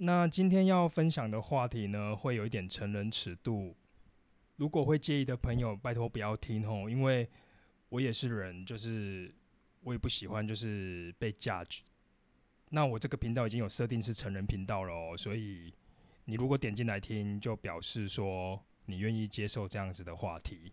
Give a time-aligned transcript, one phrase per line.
[0.00, 3.74] 那今天要分享的话题呢，会有一点成人尺度，
[4.54, 7.28] 如果会介意的朋友，拜托不要听哦，因为
[7.88, 9.34] 我也是人，就是
[9.82, 11.64] 我也不喜欢就是被夹。
[12.70, 15.74] 那我这个频道已经有设定是成人频道了哦，所以
[16.26, 20.72] 你如果点进来听，就表示说你愿意接受这样子的话题。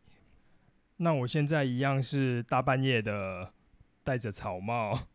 [0.97, 3.51] 那我现在一样是大半夜的，
[4.03, 5.07] 戴着草帽，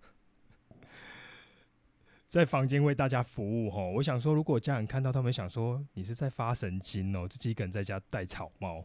[2.31, 3.91] 在房间为大家服务吼。
[3.91, 8.85] 我想说，如果家人看到，他们想说你是在发神经哦，自己一个人在家戴草帽。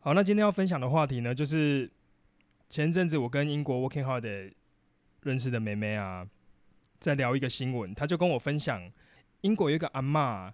[0.00, 1.92] 好，那今天要分享的话题呢，就是
[2.70, 4.54] 前阵子我跟英国 Working Hard
[5.20, 6.26] 认识的妹妹啊，
[6.98, 8.90] 在聊一个新闻，她就跟我分享，
[9.42, 10.50] 英国有一个阿嬷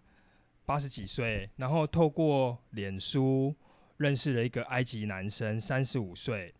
[0.66, 3.54] 八十几岁，然后透过脸书。
[3.98, 6.54] 认识了一个埃及男生，三十五岁，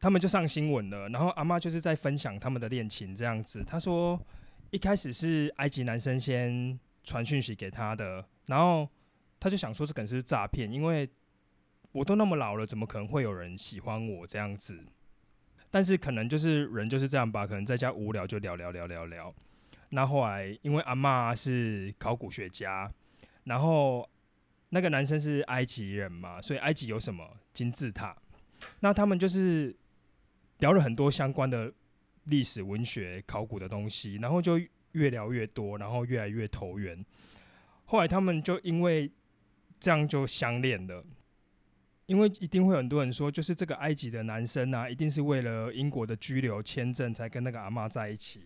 [0.00, 1.08] 他们就上新闻了。
[1.08, 3.64] 然后阿妈就是在分享他们的恋情这样子。
[3.64, 4.20] 他说，
[4.70, 8.88] 一开始是埃及男生先传讯息给他的，然后
[9.38, 11.08] 他就想说这可能是诈骗，因为
[11.92, 14.84] 我都那么老了，怎么可能会有人喜欢我这样子？
[15.70, 19.34] 但是可能就是人就是这样吧，可能在家无聊就聊聊聊聊聊。
[19.90, 22.90] 那后来因为阿妈是考古学家，
[23.44, 24.08] 然后。
[24.70, 28.14] 那个男生是埃及人嘛，所以埃及有什么金字塔？
[28.80, 29.74] 那他们就是
[30.58, 31.72] 聊了很多相关的
[32.24, 34.60] 历史、文学、考古的东西，然后就
[34.92, 37.04] 越聊越多，然后越来越投缘。
[37.84, 39.10] 后来他们就因为
[39.78, 41.04] 这样就相恋了，
[42.06, 48.44] 因为一定会很多人说，就是这个埃及的男生啊，一定是为了英国的居留签证才跟那个阿妈在一起。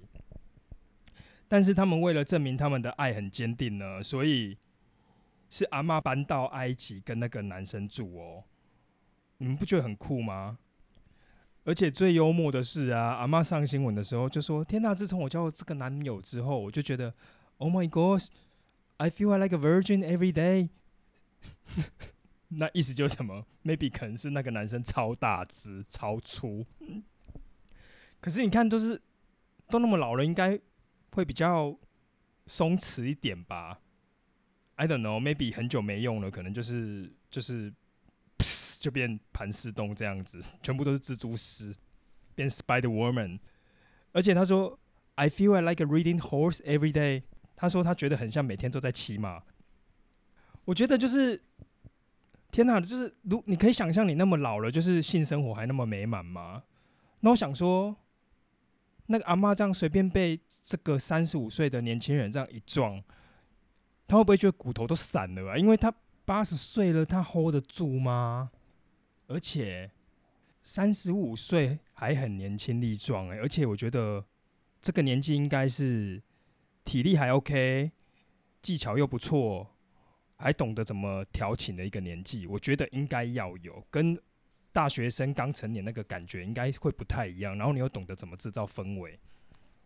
[1.48, 4.56] 但是他们为了证明他们的爱很坚定呢，所以。
[5.52, 8.44] 是阿妈搬到埃及跟那个男生住哦，
[9.38, 10.60] 你们不觉得很酷吗？
[11.64, 14.94] 而且最幽默的是啊，阿妈上新闻的时候就说：“天哪！
[14.94, 17.14] 自从我交了这个男友之后，我就觉得
[17.58, 20.70] ，Oh my God，I feel like a virgin every day。
[22.48, 26.66] ”那意思就是什么？Maybe 可能是那个男生超大只、超粗。
[28.20, 29.00] 可是你看，都是
[29.68, 30.58] 都那么老了，应该
[31.12, 31.78] 会比较
[32.46, 33.80] 松弛一点吧
[34.76, 37.72] ？I don't know, maybe 很久没用了，可能就是就是
[38.80, 41.74] 就变盘丝洞这样子，全部都是蜘蛛丝，
[42.34, 43.38] 变 Spider Woman。
[44.12, 44.78] 而且他说
[45.16, 47.22] ，I feel like a reading horse every day。
[47.54, 49.42] 他说他觉得很像每天都在骑马。
[50.64, 51.40] 我觉得就是
[52.50, 56.62] 天哪，就是如你可以想象你那么老了，就是性生活还那么美满吗？
[57.20, 57.94] 那我想说，
[59.06, 63.02] 那个阿妈这样随便被这个三十五岁的年轻人这样一撞。
[64.08, 65.56] 他会不会觉得骨头都散了啊？
[65.58, 65.92] 因为他
[66.24, 68.50] 八十岁了，他 hold 得住吗？
[69.30, 69.88] 而且
[70.64, 74.24] 三十五岁还很年轻力壮哎，而且我觉得
[74.82, 76.20] 这个年纪应该是
[76.84, 77.92] 体力还 OK，
[78.60, 79.76] 技巧又不错，
[80.36, 82.44] 还懂得怎么调情的一个年纪。
[82.46, 84.20] 我觉得应该要有，跟
[84.72, 87.56] 大学生刚成年那个感觉应该会不太一样。
[87.56, 89.18] 然后你又懂得怎么制造氛围。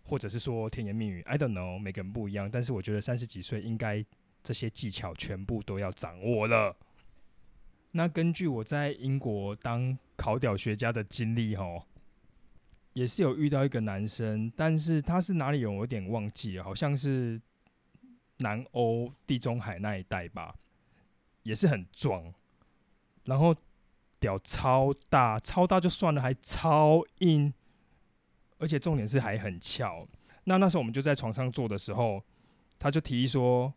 [0.07, 2.51] 或者是说甜言蜜语，I don't know，每个人不一样。
[2.51, 4.05] 但是我觉得三十几岁应该
[4.43, 6.77] 这些技巧全部都要掌握了。
[7.97, 11.85] 那根据我在英国当考屌学家的经历，吼，
[12.93, 17.41] 也是有遇到一个男生，但是他是哪里人，我有点忘记了，好像是
[18.39, 20.57] 南欧地中海那一带吧，
[21.45, 22.35] 也是很壮，
[23.27, 23.55] 然后
[24.19, 27.55] 屌超大，超大就算了，还超硬。
[28.59, 30.07] 而且重点是还很翘。
[30.45, 32.23] 那那时候我们就在床上坐的时候，
[32.79, 33.73] 他就提议说：“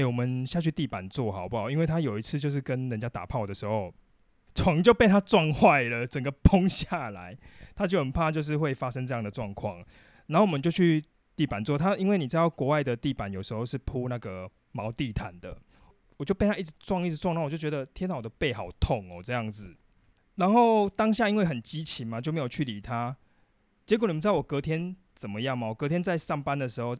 [0.00, 3.92] 哎，我们下去地板坐好不好？”因为他有一次就是跟人家打炮的时候，
[4.54, 7.36] 床就被他撞坏了，整个崩下来。
[7.74, 9.84] 他就很怕就是会发生这样的状况。
[10.26, 11.02] 然后我们就去
[11.36, 11.78] 地板坐。
[11.78, 15.56] 他因为你知道国外的地板有时候是铺那个毛地毯的，
[16.16, 19.76] 我就被他一直撞一直撞，然后我就觉得天哪，我的背好痛哦这样子。
[20.36, 23.16] 然后当下因为很激情嘛，就没有去理他。
[23.86, 25.68] 结果你们知道我隔天怎么样吗？
[25.68, 26.96] 我隔天在上班的时候，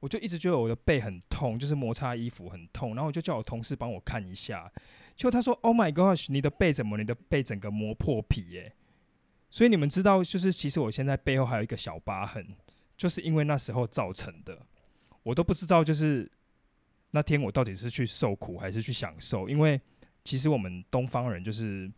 [0.00, 4.70] 我就一直觉得我的背很痛，就是摩擦衣服很痛，然后我就叫我同事帮我看一下。
[5.14, 6.98] 结果他说：“Oh my gosh，你的背怎么？
[6.98, 8.74] 你的背整个磨破皮耶！”
[9.48, 12.46] 所以你们知道，就是其实我现在背后还有一个小疤痕，
[12.96, 14.66] 就是因为那时候造成的。
[15.22, 16.30] 我都不知道，就是
[17.12, 19.48] 那天我到底是去受苦还是去享受？
[19.48, 19.80] 因为
[20.22, 21.90] 其实我们东方人就是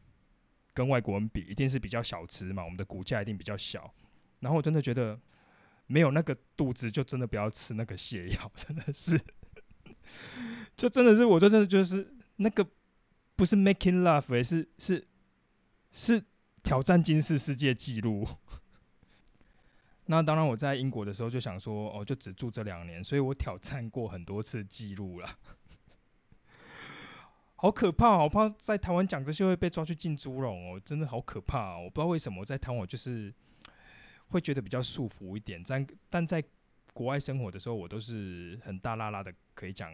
[0.73, 3.93] 跟外国人比，一定是比较小只嘛，我们的骨架一定比较小。
[4.41, 5.19] 然后我真的觉得
[5.89, 9.21] 没有那个肚子，就真的不要吃那个泻药，真的是，
[10.77, 12.65] 就真的是，我就真的就是那个
[13.35, 15.09] 不是 making love，而是是
[15.91, 16.23] 是
[16.63, 18.27] 挑战金氏世界纪录。
[20.11, 25.29] 那当然，我在英国的时候就想说，哦，就只住这两年，所以我挑战过很多次记录了。
[27.57, 31.75] 好可怕，好怕在台湾讲这些会被抓去进猪笼哦，真的好可怕。
[31.75, 33.35] 哦我不知道为什么在台湾我就是
[34.29, 36.43] 会觉得比较束缚一点，但但在
[36.93, 39.93] 国外生活的时候，我都是很大拉拉的可以讲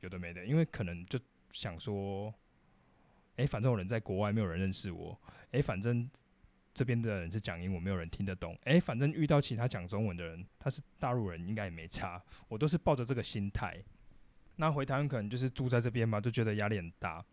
[0.00, 1.18] 有的没的，因为可能就
[1.50, 2.32] 想说，
[3.36, 5.20] 哎，反正我人在国外，没有人认识我，
[5.52, 6.10] 哎，反正。
[6.76, 8.58] 这边的人是讲英文，没有人听得懂。
[8.64, 12.20] 诶，反正遇到其他讲中文的人，他是大陆人，应该也没差。
[12.48, 13.80] 我都是抱着这个心态。
[14.56, 17.24] 那回台湾可能就是住在这边嘛，就觉得压力很大。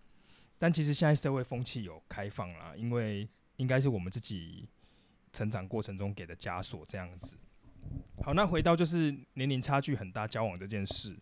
[0.60, 4.70] 但其实现在社会风气有开放啦，因为应该是我们自己
[5.34, 7.38] 成长过程中给的枷锁这样子。
[8.24, 11.18] 好，那回到就是年龄差距很大交往这件事。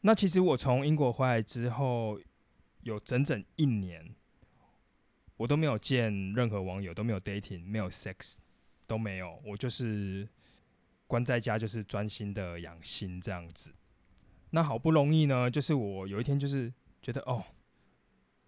[0.00, 2.20] 那其实我从英国回来之后，
[2.80, 4.14] 有整整一年。
[5.38, 8.36] 我都没有见任何网友，都没有 dating，没有 sex，
[8.86, 9.42] 都没有。
[9.44, 10.28] 我就是
[11.08, 13.72] 关在家，就是专心的养心这样子。
[14.50, 17.42] 那好不容易呢，就是我有一天就是觉得哦，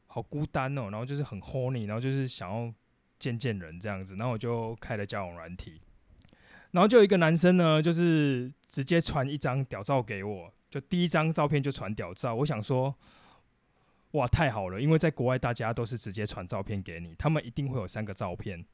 [0.06, 2.72] 好孤单哦，然后就是很 horny，然后就是想要
[3.24, 5.80] 见见人这样子，然后我就开了交友软体，
[6.72, 12.94] 然后就有一个男生呢，就是直接传一张屌照给我，就第一张照片就传屌照，我想说。
[14.14, 14.80] 哇，太好了！
[14.80, 18.64] 因为在国外，大家都是直接传照片给你，他们一定会有三个照片：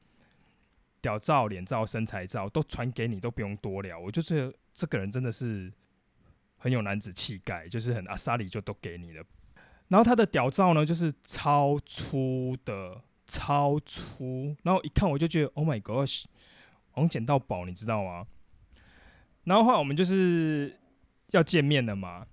[1.01, 3.97] 屌照、脸照、身材照，都传给你，都不用多聊。
[3.97, 5.73] 我就是这个人真的是
[6.57, 9.23] 很有男子气概，就是很阿萨里就都给你了。
[9.87, 14.55] 然后他的屌照呢，就是超粗的，超粗。
[14.63, 16.25] 然后一看我就觉得，Oh my gosh，
[16.91, 18.27] 好像捡到宝，你知道吗？
[19.45, 20.77] 然后后来我们就是
[21.29, 22.27] 要见面了嘛，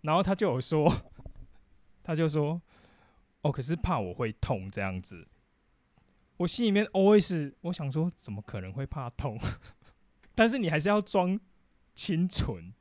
[0.00, 0.90] 然后他就有说。
[2.02, 2.62] 他就说
[3.42, 5.28] ：“哦，可是怕我会痛这样子。”
[6.38, 9.38] 我心里面 always 我想说，怎么可能会怕痛？
[10.34, 11.38] 但是你还是要装
[11.94, 12.72] 清纯。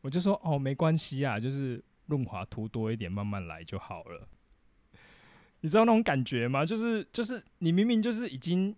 [0.00, 4.26] 我就说：“哦，没关系啊，就是润滑涂多一点，慢慢来就好了。”
[5.60, 6.64] 你知道那种感觉吗？
[6.64, 8.74] 就是就是你明明就是已经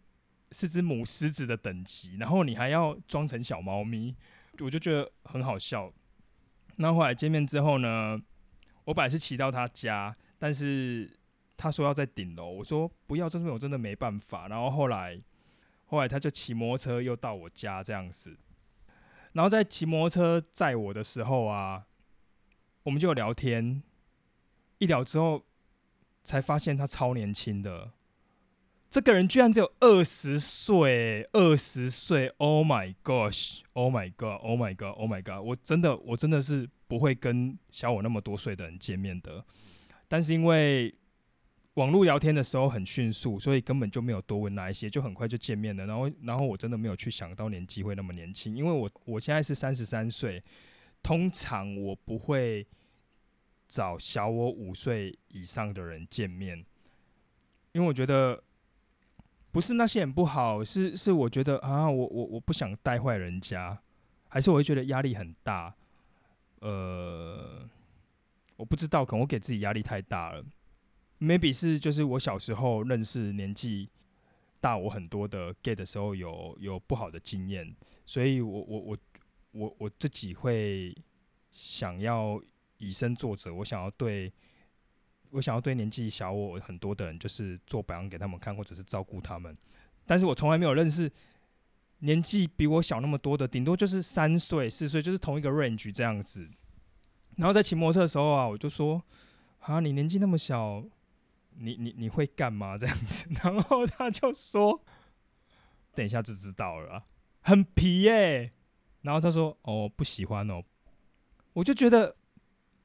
[0.51, 4.15] 是只母狮子的等级，然后你还要装成小猫咪，
[4.61, 5.93] 我就觉得很好笑。
[6.77, 8.21] 那后来见面之后呢？
[8.85, 11.09] 我本来是骑到他家，但是
[11.57, 14.49] 他说要在顶楼，我说不要，这边我真的没办法。
[14.49, 15.23] 然后后来，
[15.87, 18.37] 后来他就骑摩托车又到我家这样子，
[19.35, 21.87] 然后在骑摩托车载我的时候啊，
[22.83, 23.81] 我们就聊天，
[24.79, 25.45] 一聊之后
[26.23, 27.93] 才发现他超年轻的。
[28.91, 35.43] 这个人居然只有二十岁，二十岁！Oh my gosh！Oh my god！Oh my god！Oh my god！
[35.43, 39.43] 我真的，我真的是不会跟小我那么多岁的人见面的。
[40.09, 40.95] 但是因为
[41.73, 45.87] 网络聊天的时候很迅速，所以根本就没有多问那一些，就很快就见面了。
[45.87, 50.45] 然后，然后我真的没有去想到年纪会那么年轻，因为我我现在是三十三岁，
[51.03, 52.67] 通常我不会
[53.73, 56.59] 找小我五岁以上的人见面，
[57.73, 58.43] 因为我觉得。
[59.51, 63.79] 不是那些人不好，是是我觉得啊，我我我不想带坏人家，
[64.31, 65.75] 还是我会觉得压力很大。
[66.61, 67.69] 呃，
[68.57, 70.43] 我不知道，可能我给自己压力太大了。
[71.21, 73.91] Maybe 是就是我小时候认识年纪
[74.59, 77.77] 大我很多的 gay 的时候，有有不好的经验，
[78.07, 78.99] 所以我我我
[79.51, 80.97] 我我自己会
[81.51, 82.41] 想要
[82.87, 84.33] 以身作则，我想要对。
[85.31, 89.57] 我想要对年纪小我很多的人，就是做榜样给他们看，或者是照顾他们。
[90.05, 91.11] 但是我从来没有认识
[92.01, 96.51] 年纪比我小那么多的，顶多就是三岁、四岁，就是同一个 range 这样子。
[97.37, 99.03] 然后在骑摩托的时候啊，我就说
[99.61, 100.85] ：“啊，你年纪那么小，
[101.57, 103.27] 你你你会干嘛？” 这样子。
[103.43, 104.85] 然后他就说
[105.97, 107.07] ：“等一下就知道了，
[107.41, 108.53] 很皮耶。”
[109.01, 110.63] 然后他说：“哦，不喜欢哦。”
[111.55, 112.17] 我就觉得。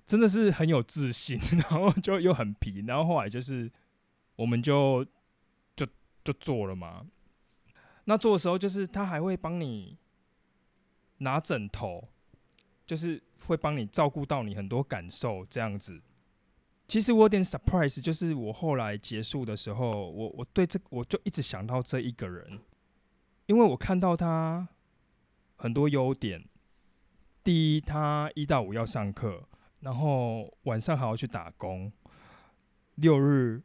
[0.08, 3.70] 真的是很有自信， 然后就又很皮，然后后来就是
[4.38, 5.06] 我们就
[5.76, 5.86] 就
[6.24, 7.06] 就做了嘛。
[8.06, 9.98] 那做的时候，就是他还会帮你
[11.18, 12.08] 拿枕头，
[12.86, 16.02] 就是会帮你照顾到你很多感受这样子。
[16.88, 22.62] 其实我有点 surprise，就是我后来结束的时候，我我对这我就一直想到这一个人，
[23.48, 24.70] 因为我看到他
[25.58, 26.48] 很多优点。
[27.44, 29.44] 第一，他一到五要上课。
[29.82, 31.92] 然后晚上还要去打工，
[32.96, 33.62] 六日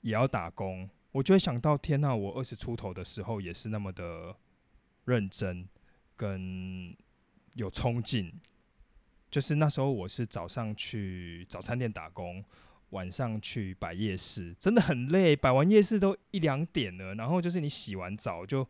[0.00, 4.34] 也要打工，我就会想到天呐，我二十出头的时候也是那么的
[5.04, 5.68] 认真
[6.16, 6.96] 跟
[7.54, 8.32] 有冲劲。
[9.30, 12.42] 就是那时候我是早上去早餐店打工，
[12.90, 17.14] 晚上去摆夜市，真的很累，摆完夜市都一两点了。
[17.16, 18.66] 然后就是你洗完澡就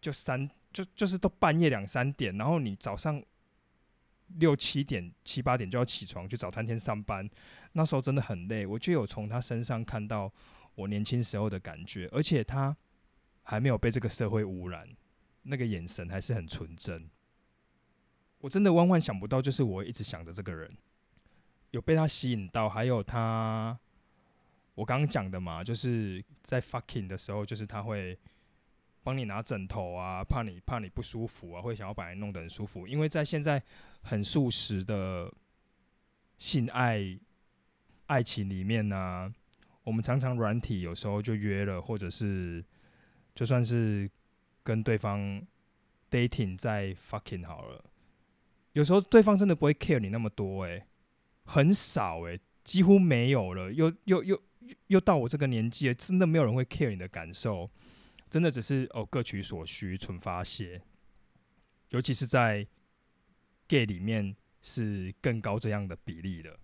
[0.00, 3.20] 就三就就是都半夜两三点，然后你早上
[4.38, 7.28] 六七点、七八点就要起床去找探天上班，
[7.72, 8.66] 那时候真的很累。
[8.66, 10.32] 我就有从他身上看到
[10.74, 12.76] 我年轻时候的感觉，而且他
[13.42, 14.88] 还没有被这个社会污染，
[15.42, 17.08] 那个眼神还是很纯真。
[18.40, 20.76] 我真的万万想不到，就是我一直想着这个人，
[21.70, 23.78] 有被他吸引到，还有他，
[24.74, 28.18] 我刚刚讲的嘛，就是在 fucking 的时候，就是他会。
[29.04, 32.88] 帮你拿枕头啊，怕你怕你不舒服啊，会想要把你弄得很舒服。
[32.88, 33.62] 因为在现在
[34.02, 35.30] 很速食的
[36.38, 37.18] 性爱
[38.06, 39.32] 爱情里面呢，
[39.82, 42.64] 我们常常软体有时候就约了，或者是
[43.34, 44.10] 就算是
[44.62, 45.46] 跟对方
[46.10, 47.84] dating 在 fucking 好了，
[48.72, 50.86] 有时候对方真的不会 care 你那么多，诶，
[51.44, 53.70] 很少诶，几乎没有了。
[53.70, 54.40] 又又又
[54.86, 57.70] 又到我这个年纪了，真的没有人会 care 你的感受。
[58.34, 60.82] 真的只是哦，各取所需，纯发泄。
[61.90, 62.66] 尤其是在
[63.68, 66.58] gay 里面是更高这样的比例的。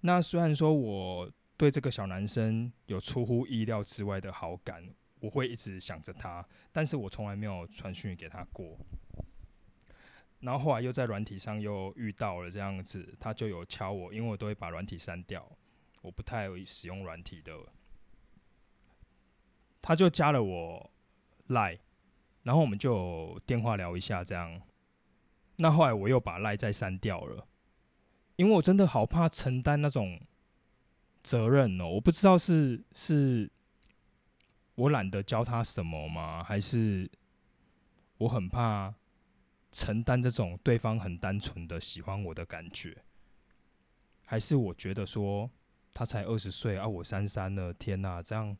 [0.00, 8.76] 那虽然说我对这个小男生有出乎意料之外的好感，我会一直想着他，但是我从来没有传讯给他过。
[10.40, 15.56] 然后后来又在软体上又遇到了这样子，他就有敲我，因为我都会把软体删掉，
[16.00, 17.56] 我不太使用软体的。
[19.82, 20.90] 他就加了我
[21.48, 21.78] 赖，
[22.44, 24.62] 然后我们就电话聊一下这样。
[25.56, 27.46] 那后来我又把赖再删掉了，
[28.36, 30.20] 因为我真的好怕承担那种
[31.22, 31.88] 责任哦。
[31.88, 33.50] 我不知道是是
[34.76, 36.42] 我懒得教他什么吗？
[36.42, 37.10] 还是
[38.18, 38.94] 我很怕
[39.70, 43.04] 承担这种对方很单纯的喜欢我的感觉？
[44.24, 45.50] 还是我觉得说
[45.92, 48.56] 他才二十岁啊，我三三了，天哪，这样。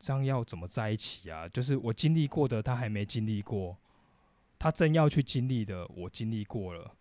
[0.00, 1.46] 这样要怎么在一起啊？
[1.46, 3.76] 就是我经历过的，他还没经历过；
[4.58, 6.96] 他正要去经历的，我经历过了；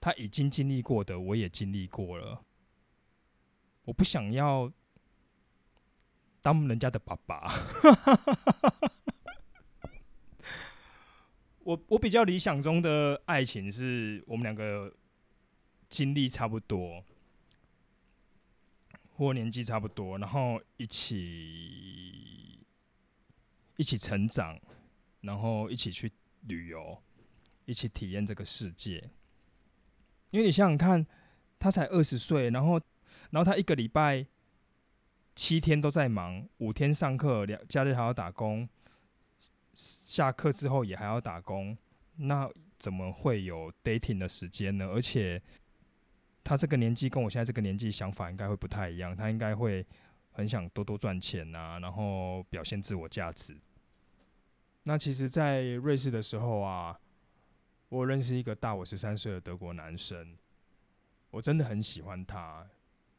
[0.00, 2.42] 他已经经历过的，我也经历过了。
[3.84, 4.72] 我不想要
[6.42, 7.48] 当人家的爸爸。
[11.62, 14.92] 我我比较理想中的爱情是我们两个
[15.88, 17.04] 经历差不多。
[19.16, 22.60] 或年纪差不多，然后一起
[23.78, 24.60] 一起成长，
[25.22, 27.02] 然后一起去旅游，
[27.64, 29.02] 一起体验这个世界。
[30.30, 31.06] 因为你想想看，
[31.58, 32.78] 他才二十岁，然后
[33.30, 34.26] 然后他一个礼拜
[35.34, 38.68] 七天都在忙，五天上课，两假日还要打工，
[39.72, 41.74] 下课之后也还要打工，
[42.16, 44.86] 那怎么会有 dating 的时间呢？
[44.88, 45.42] 而且。
[46.46, 49.84] 他这个年纪跟我现在这个年纪想法应该会不太一样，他应该会
[50.30, 53.58] 很想多多赚钱呐，然后表现自我价值。
[54.84, 57.00] 那其实，在瑞士的时候啊，
[57.88, 60.38] 我认识一个大我十三岁的德国男生，
[61.32, 62.64] 我真的很喜欢他，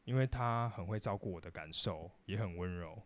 [0.06, 3.02] 因为他很会照顾我的感受，也很温柔。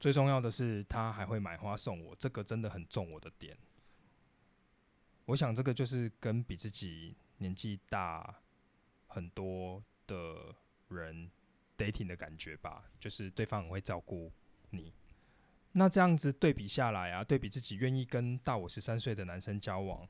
[0.00, 3.54] 最重要的是，他还会买花送我，这个真的很重我的点。
[5.26, 8.41] 我想，这个就是跟比自己年纪大。
[9.12, 10.54] 很多的
[10.88, 11.30] 人
[11.76, 14.32] dating 的感觉吧，就是对方很会照顾
[14.70, 14.90] 你。
[15.72, 20.08] 那这样子对比下来啊，对比自己愿意跟大我十三岁的男生交往，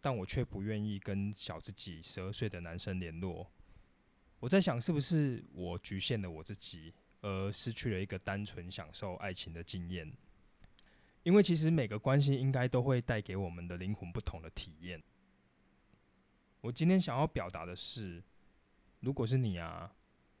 [0.00, 3.50] 但我却不愿意跟小自己十二岁的男生联络。
[4.38, 10.12] 我在想，是不是我局限了我自己，而失去了一个单纯享受爱情的经验？
[11.24, 15.02] 因为其实每个关系应该都会带给我们的灵魂不同的体验。
[16.60, 18.22] 我今天想要表达的是。
[19.00, 19.94] 如果是你啊，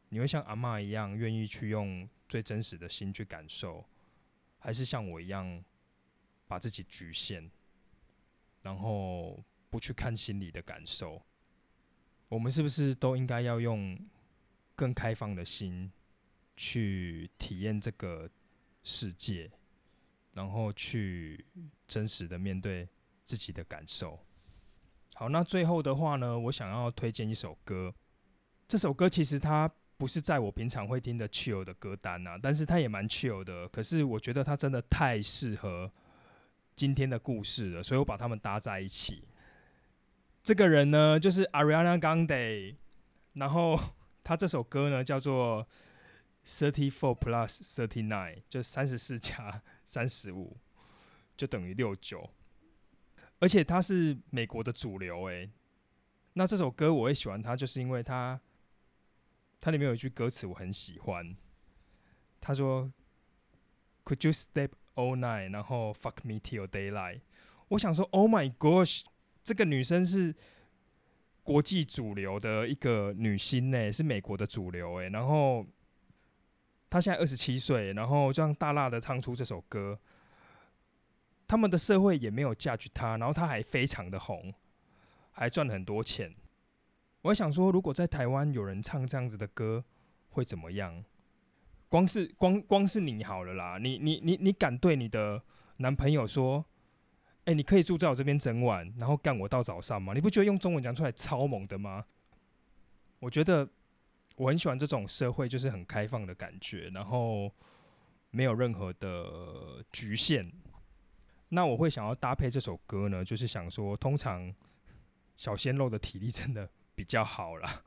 [0.08, 3.84] 你会像阿妈一样愿意去用最真实的心去感受，
[4.58, 5.62] 还是像我一样
[6.48, 7.50] 把自己局限，
[8.62, 11.22] 然后不去看心里的感受？
[12.28, 13.98] 我们是不是都应该要用
[14.74, 15.92] 更开放的心
[16.56, 18.28] 去体验这个
[18.82, 19.50] 世界，
[20.32, 21.44] 然后去
[21.86, 22.88] 真实的面对
[23.24, 24.18] 自己的感受？
[25.14, 27.94] 好，那最后的话呢，我想要推荐一首歌。
[28.68, 33.68] 这首歌其实它不是在我平常会听的 chill 的歌单呐，但是它也蛮 chill 的。
[33.68, 35.90] 可是我觉得它真的太适合
[36.74, 39.22] 今天的故事了，所以我把它们搭在一起。
[40.42, 42.74] 这个人呢，就是 Ariana Grande，
[43.34, 43.78] 然后
[44.24, 45.66] 他这首歌呢叫做
[46.44, 50.56] Thirty Four Plus Thirty Nine，就三十四加三十五，
[51.36, 52.28] 就等于六九。
[53.38, 55.50] 而且他是美国的主流诶。
[56.34, 58.40] 那这首歌我会喜欢它，就是因为它。
[59.66, 61.36] 它里面有一句歌词我很喜欢，
[62.40, 62.88] 他说
[64.04, 67.22] ：“Could you step all night，然后 fuck me till daylight。
[67.66, 69.02] 我想说，Oh my gosh，
[69.42, 70.32] 这个女生是
[71.42, 75.08] 国际主流的一个女星呢，是美国的主流诶。
[75.08, 75.66] 然后
[76.88, 79.98] 她现在二十七岁，然后这样大辣的唱出这首歌，
[81.48, 84.54] 他们的社会也没有嫁娶她，然后她还非常的红，
[85.32, 86.32] 还赚很多钱。
[87.26, 89.84] 我想说，如果在台湾有人唱这样子的歌，
[90.28, 91.04] 会怎么样？
[91.88, 95.42] 光是光光是你好了啦，你你你你敢对你的
[95.78, 96.64] 男朋友说，
[97.44, 100.12] 哎，你可以住在我这边整晚，然后干我到早上吗？
[100.14, 102.04] 你不觉得用中文讲出来超猛的吗？
[103.18, 103.68] 我觉得
[104.36, 107.50] 我很喜欢这种社会，就是很开放的感觉，然后
[108.30, 110.52] 没有任何的局限。
[111.48, 114.54] 那我会想要搭配这首歌呢，就是想说，通常
[115.34, 117.84] 小鲜肉的体力真的比较好啦。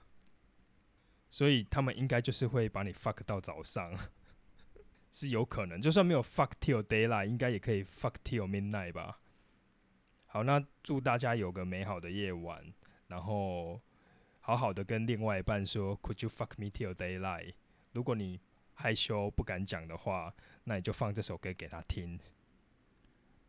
[1.29, 3.93] 所以他们应该就是会把你 fuck 到早上，
[5.11, 5.81] 是有可能。
[5.81, 9.19] 就算没有 fuck till daylight，应该也可以 fuck till midnight 吧。
[10.27, 12.73] 好，那祝大家有个美好的夜晚，
[13.07, 13.81] 然后
[14.39, 17.55] 好好的跟另外一半说 Could you fuck me till daylight？
[17.91, 18.39] 如果你
[18.73, 22.19] 害羞不敢讲的话，那你就放这首歌给他听。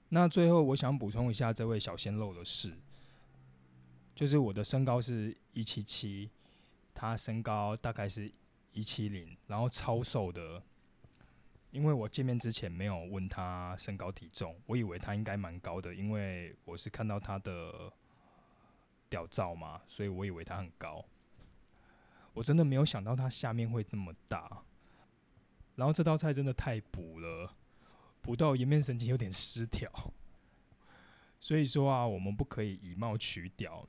[0.09, 2.77] 那最后我想补充一下这位小鲜肉的事，
[4.21, 6.31] 就是我的身高是一七七。
[6.93, 8.31] 他身高大概是
[8.73, 10.63] 一七零，然后超瘦的。
[11.71, 17.91] 因为我见面之前没有问他身高体重，我以为他应该蛮高的，因为我是看到他的
[19.09, 21.03] 屌照嘛，所以我以为他很高。
[22.35, 24.63] 我真的没有想到他下面会这么大。
[25.77, 27.57] 然后这道菜真的太补了，
[28.21, 29.91] 补到颜面神经有点失调。
[31.41, 33.89] 所以说啊，我们不可以以貌取屌。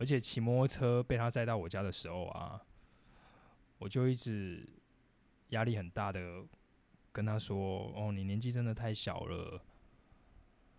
[0.00, 2.58] 而且骑摩托车被他载到我家的时候啊，
[3.76, 4.66] 我就一直
[5.48, 6.42] 压力很大的
[7.12, 9.62] 跟他说：“哦，你年纪真的太小了。”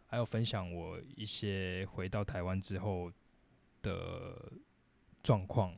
[0.09, 3.11] 还有分享我一些回到台湾之后
[3.83, 4.51] 的
[5.21, 5.77] 状况。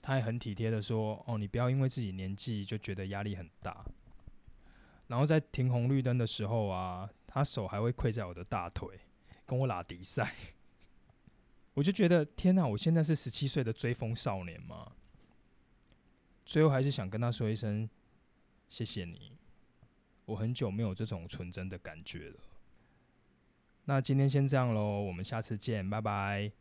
[0.00, 3.84] 他还很体贴的说：“哦，你不要因为自己年纪就觉得压力很大。”
[5.08, 8.98] 然后在停红绿灯的时候啊，他手还会跪在我的大腿，
[9.44, 10.34] 跟我拉迪赛。
[11.80, 12.66] 我就觉得天哪！
[12.66, 14.92] 我现在是十七岁的追风少年吗？
[16.44, 17.88] 最后还是想跟他说一声
[18.68, 19.32] 谢谢你。
[20.26, 22.36] 我很久没有这种纯真的感觉了。
[23.86, 26.52] 那今天先这样喽，我们下次见，拜拜。